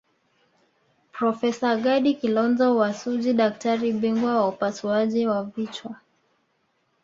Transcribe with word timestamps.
Profesa 1.17 1.67
Gadi 1.83 2.11
Kilonzo 2.19 2.67
wa 2.75 2.93
Suji 2.93 3.33
daktari 3.33 3.93
bingwa 3.93 4.35
wa 4.35 4.47
upasuaji 4.47 5.27
wa 5.27 5.43
vichwa 5.43 5.95